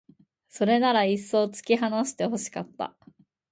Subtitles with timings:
[0.49, 2.95] それならいっそう突き放して欲しかった